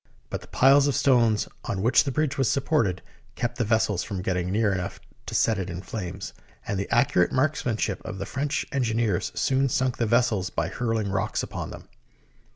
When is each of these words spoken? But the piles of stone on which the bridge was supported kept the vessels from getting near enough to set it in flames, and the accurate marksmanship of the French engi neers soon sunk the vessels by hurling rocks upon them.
But 0.31 0.41
the 0.41 0.47
piles 0.47 0.87
of 0.87 0.95
stone 0.95 1.37
on 1.65 1.83
which 1.83 2.05
the 2.05 2.11
bridge 2.11 2.35
was 2.35 2.49
supported 2.49 3.03
kept 3.35 3.59
the 3.59 3.63
vessels 3.63 4.03
from 4.03 4.23
getting 4.23 4.49
near 4.51 4.73
enough 4.73 4.99
to 5.27 5.35
set 5.35 5.59
it 5.59 5.69
in 5.69 5.83
flames, 5.83 6.33
and 6.65 6.79
the 6.79 6.89
accurate 6.89 7.31
marksmanship 7.31 8.03
of 8.03 8.17
the 8.17 8.25
French 8.25 8.65
engi 8.71 8.95
neers 8.95 9.31
soon 9.37 9.69
sunk 9.69 9.97
the 9.97 10.07
vessels 10.07 10.49
by 10.49 10.69
hurling 10.69 11.11
rocks 11.11 11.43
upon 11.43 11.69
them. 11.69 11.87